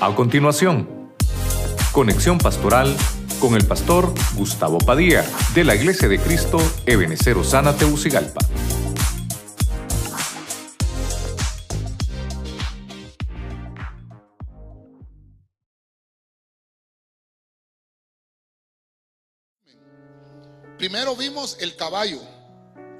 [0.00, 1.12] A continuación,
[1.90, 2.96] conexión pastoral
[3.40, 5.24] con el pastor Gustavo Padilla
[5.56, 8.38] de la Iglesia de Cristo Ebenecer Osana Teucigalpa.
[20.78, 22.20] Primero vimos el caballo.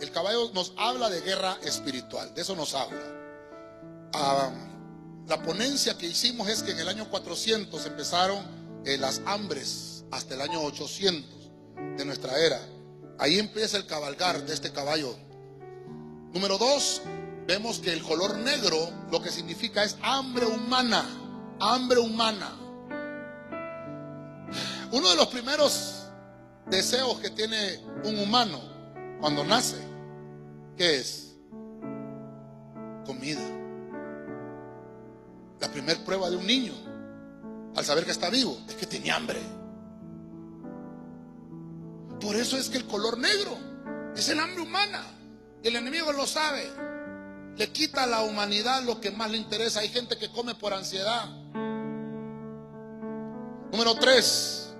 [0.00, 3.18] El caballo nos habla de guerra espiritual, de eso nos habla.
[5.28, 8.38] La ponencia que hicimos es que en el año 400 empezaron
[8.86, 11.50] eh, las hambres hasta el año 800
[11.98, 12.60] de nuestra era.
[13.18, 15.14] Ahí empieza el cabalgar de este caballo.
[16.32, 17.02] Número dos,
[17.46, 21.04] vemos que el color negro lo que significa es hambre humana,
[21.60, 22.56] hambre humana.
[24.90, 26.06] Uno de los primeros
[26.70, 28.60] deseos que tiene un humano
[29.20, 29.76] cuando nace,
[30.78, 31.34] ¿qué es?
[33.04, 33.67] Comida.
[35.96, 36.74] Prueba de un niño
[37.74, 39.40] al saber que está vivo es que tiene hambre.
[42.20, 43.56] Por eso es que el color negro
[44.14, 45.02] es el hambre humana.
[45.62, 46.68] El enemigo lo sabe.
[47.56, 49.80] Le quita a la humanidad lo que más le interesa.
[49.80, 51.28] Hay gente que come por ansiedad.
[53.70, 54.70] Número tres,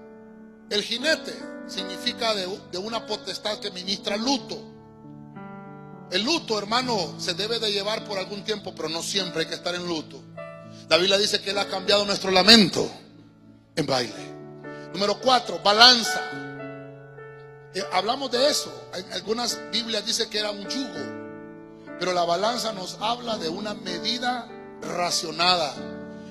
[0.70, 1.34] el jinete
[1.66, 4.60] significa de, una potestad que ministra luto.
[6.10, 9.54] El luto, hermano, se debe de llevar por algún tiempo, pero no siempre hay que
[9.54, 10.22] estar en luto.
[10.88, 12.90] La Biblia dice que Él ha cambiado nuestro lamento
[13.76, 14.38] en baile.
[14.92, 16.20] Número cuatro, balanza.
[17.74, 18.72] Eh, hablamos de eso.
[19.12, 21.96] Algunas Biblias dice que era un yugo.
[21.98, 24.48] Pero la balanza nos habla de una medida
[24.80, 25.74] racionada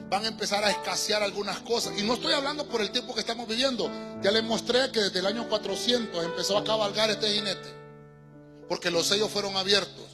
[0.09, 1.93] van a empezar a escasear algunas cosas.
[1.97, 3.89] Y no estoy hablando por el tiempo que estamos viviendo.
[4.21, 7.69] Ya les mostré que desde el año 400 empezó a cabalgar este jinete.
[8.69, 10.05] Porque los sellos fueron abiertos.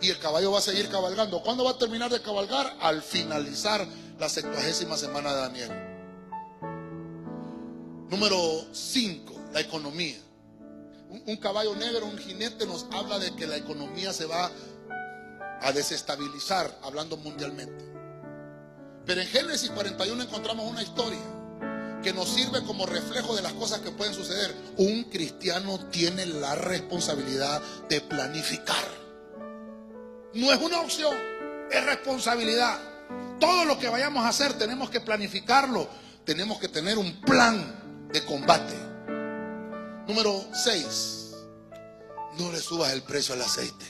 [0.00, 1.42] Y el caballo va a seguir cabalgando.
[1.42, 2.76] ¿Cuándo va a terminar de cabalgar?
[2.80, 3.86] Al finalizar
[4.18, 5.70] la septuagésima semana de Daniel.
[8.08, 10.16] Número 5, la economía.
[11.10, 14.50] Un, un caballo negro, un jinete nos habla de que la economía se va
[15.60, 17.84] a desestabilizar, hablando mundialmente.
[19.04, 21.18] Pero en Génesis 41 encontramos una historia
[22.02, 24.54] que nos sirve como reflejo de las cosas que pueden suceder.
[24.76, 29.07] Un cristiano tiene la responsabilidad de planificar.
[30.34, 31.16] No es una opción,
[31.70, 32.78] es responsabilidad.
[33.40, 35.88] Todo lo que vayamos a hacer tenemos que planificarlo.
[36.24, 38.74] Tenemos que tener un plan de combate.
[40.06, 41.34] Número 6.
[42.38, 43.86] No le subas el precio al aceite.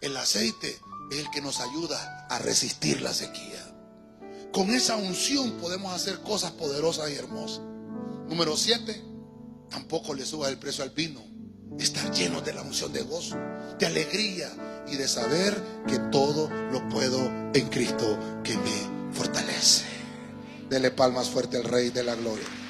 [0.00, 0.78] El aceite
[1.10, 3.62] es el que nos ayuda a resistir la sequía.
[4.52, 7.60] Con esa unción podemos hacer cosas poderosas y hermosas.
[8.28, 9.02] Número siete,
[9.70, 11.22] tampoco le suba el precio al vino.
[11.78, 13.36] Estar lleno de la unción de gozo,
[13.78, 14.50] de alegría
[14.90, 15.54] y de saber
[15.86, 17.20] que todo lo puedo
[17.52, 19.84] en Cristo que me fortalece.
[20.68, 22.65] Dele palmas fuerte al Rey de la Gloria.